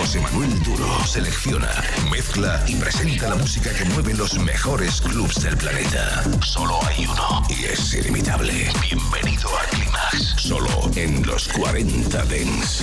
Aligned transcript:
José 0.00 0.18
Manuel 0.18 0.62
Duro 0.62 1.04
selecciona, 1.04 1.68
mezcla 2.10 2.64
y 2.66 2.74
presenta 2.76 3.28
la 3.28 3.34
música 3.34 3.70
que 3.74 3.84
mueve 3.84 4.14
los 4.14 4.32
mejores 4.38 4.98
clubs 4.98 5.42
del 5.42 5.58
planeta. 5.58 6.24
Solo 6.42 6.78
hay 6.86 7.04
uno 7.04 7.42
y 7.50 7.66
es 7.66 7.92
inimitable. 7.92 8.72
Bienvenido 8.80 9.50
a 9.58 9.62
Climax, 9.66 10.36
solo 10.38 10.90
en 10.96 11.22
los 11.26 11.48
40 11.48 12.24
Dents. 12.24 12.82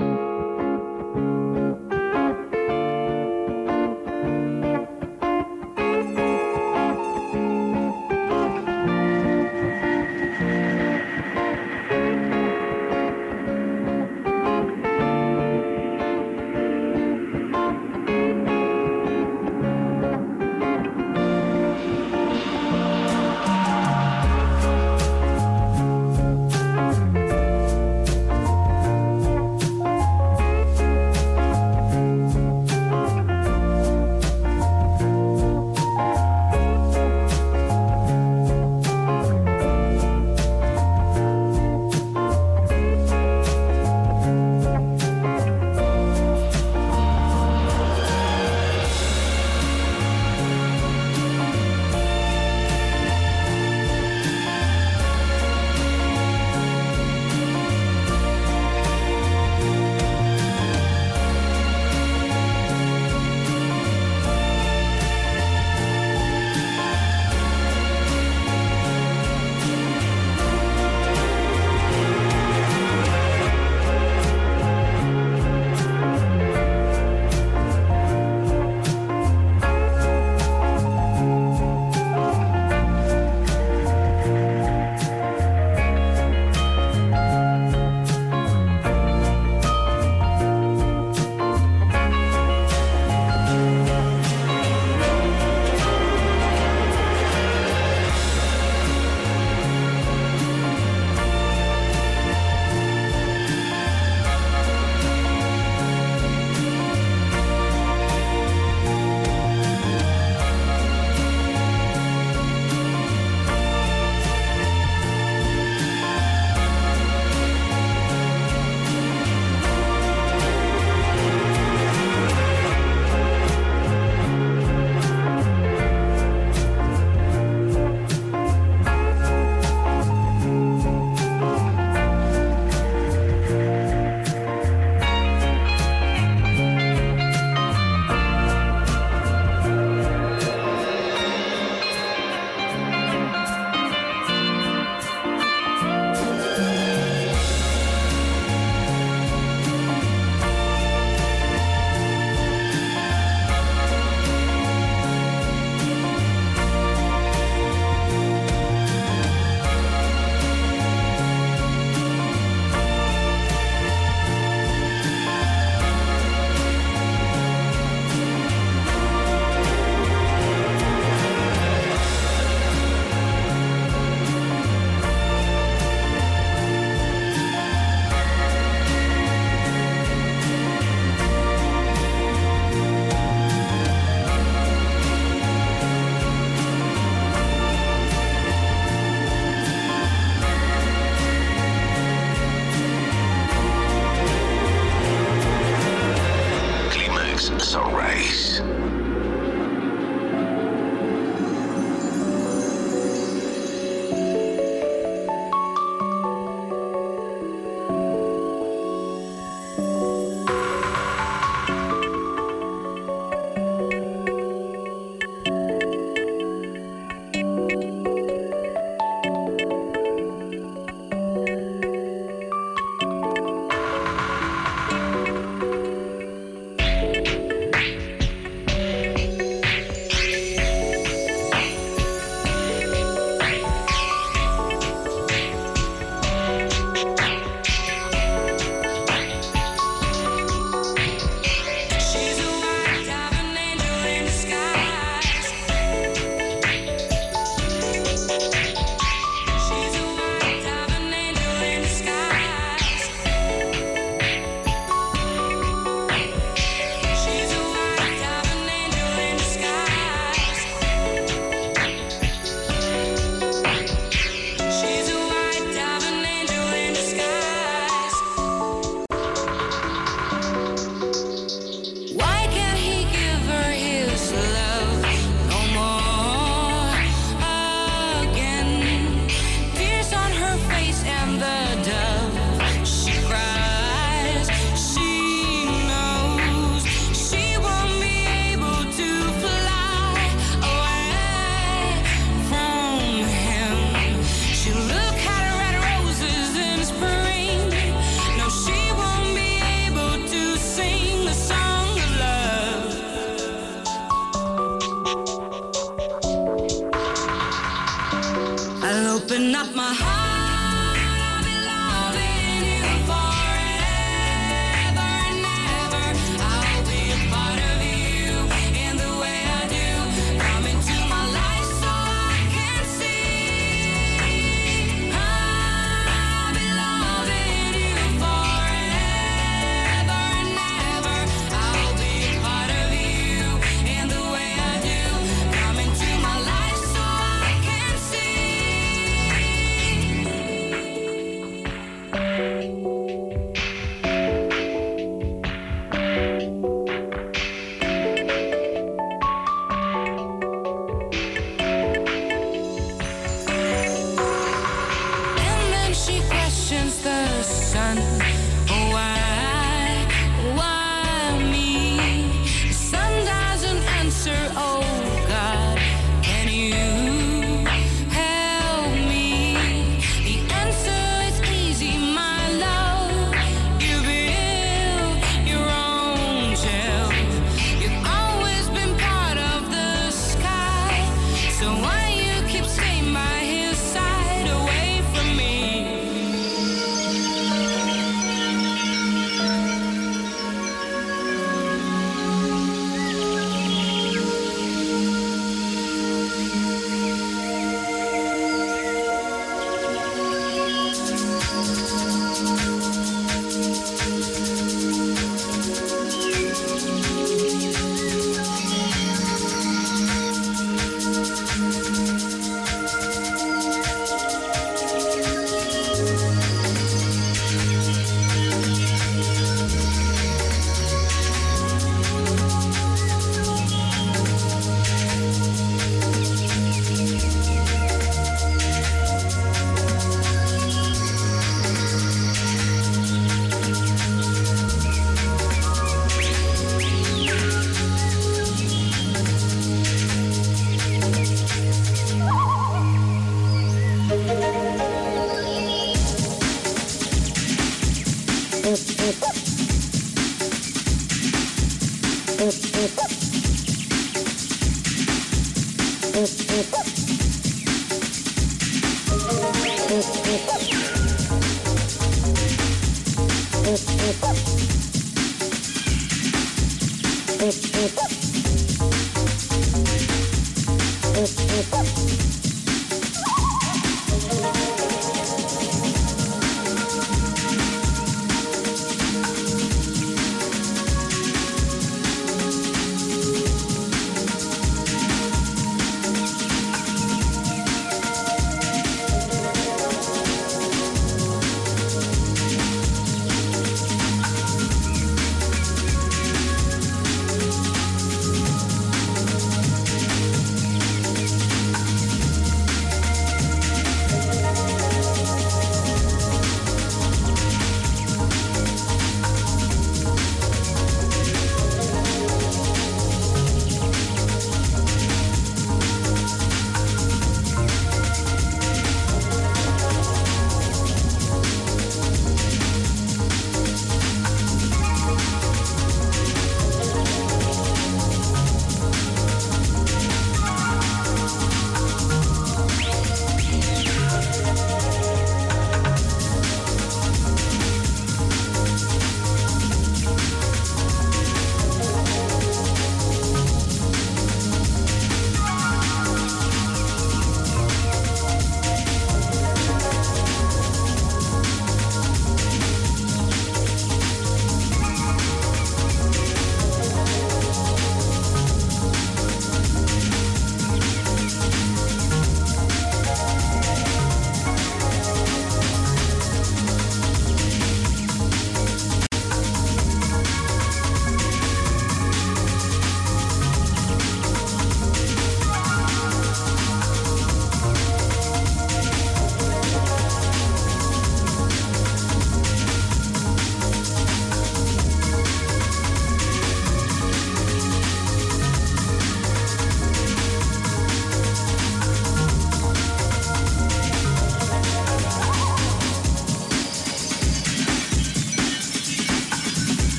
Climax 456.51 456.91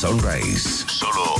Sunrise, 0.00 0.86
solo 0.88 1.39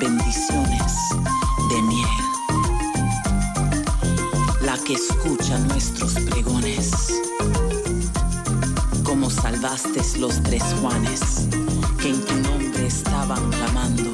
bendiciones 0.00 0.92
de 1.70 1.82
miel. 1.82 2.08
La 4.62 4.76
que 4.84 4.94
escucha 4.94 5.58
nuestros 5.58 6.14
pregones, 6.14 6.90
como 9.04 9.30
salvaste 9.30 10.00
los 10.18 10.42
tres 10.42 10.62
Juanes, 10.80 11.48
que 12.00 12.10
en 12.10 12.24
tu 12.24 12.34
nombre 12.36 12.86
estaban 12.86 13.50
clamando, 13.50 14.10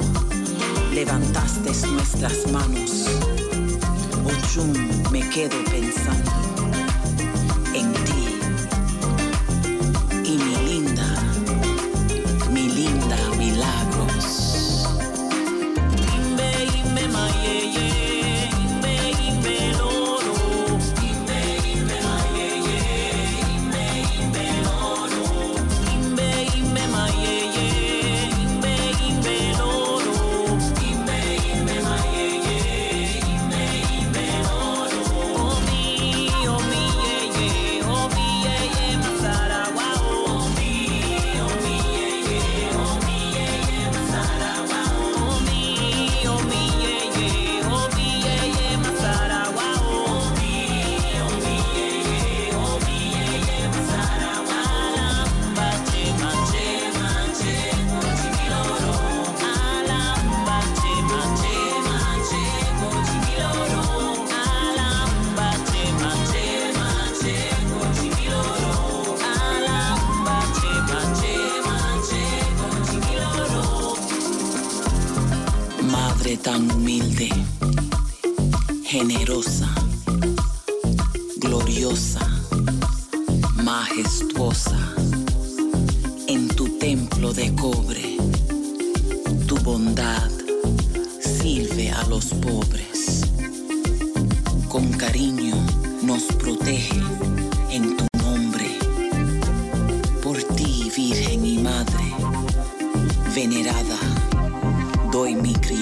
levantaste 0.93 1.71
nuestras 1.87 2.51
manos. 2.51 3.05
Ochum, 4.25 4.73
me 5.11 5.27
quedo 5.29 5.63
pensando 5.65 6.54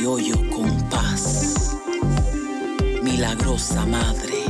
criollo 0.03 0.35
con 0.49 0.69
paz. 0.89 1.77
Milagrosa 3.01 3.85
Madre, 3.85 4.43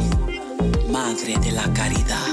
Madre 0.89 1.37
de 1.37 1.51
la 1.51 1.71
Caridad. 1.73 2.32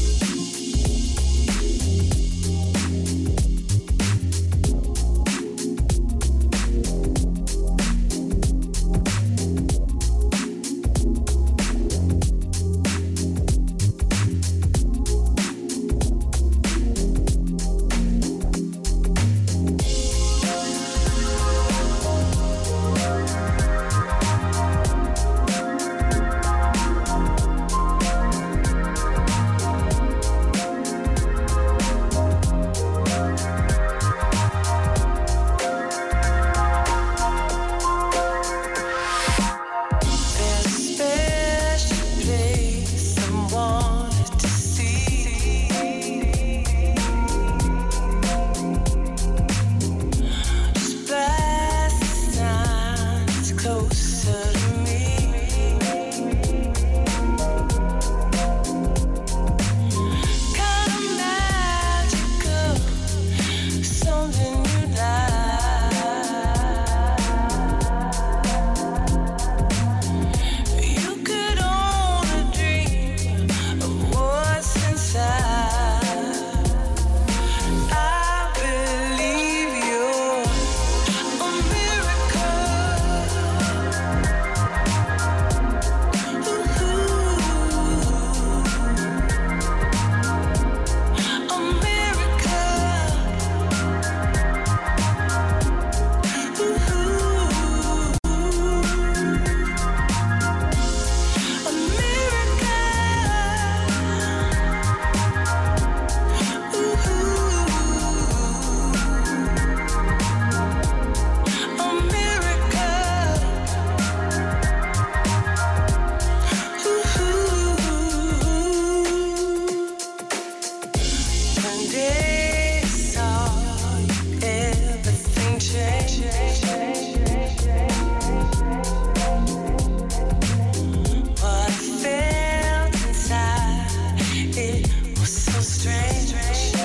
so 135.51 135.59
strange. 135.61 136.80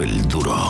Manuel 0.00 0.26
Duro. 0.26 0.69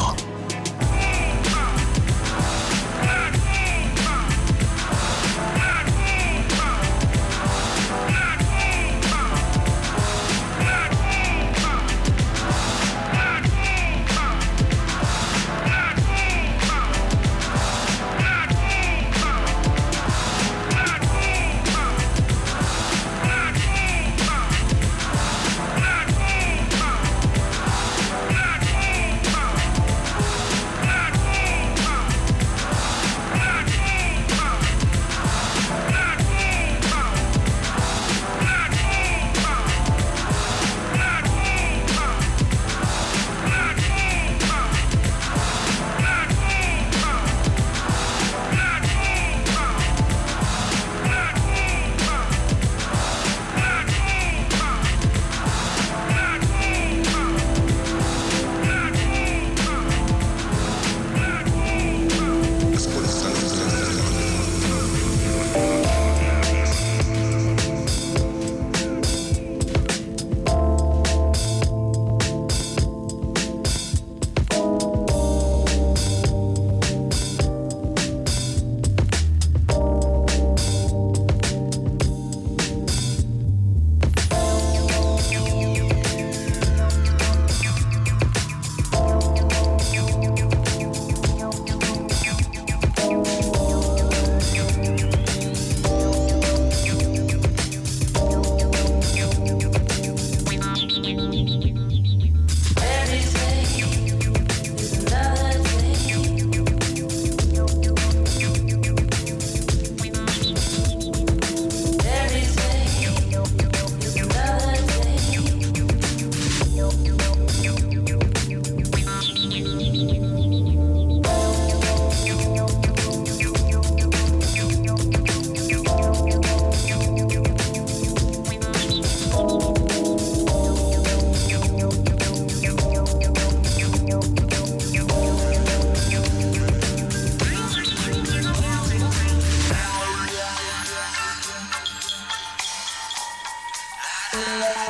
Música 144.33 144.90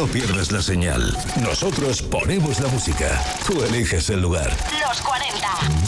No 0.00 0.06
pierdas 0.06 0.50
la 0.50 0.62
señal. 0.62 1.14
Nosotros 1.42 2.00
ponemos 2.00 2.58
la 2.58 2.68
música. 2.68 3.22
Tú 3.46 3.62
eliges 3.62 4.08
el 4.08 4.22
lugar. 4.22 4.50
Los 4.80 4.98
40. 5.02 5.80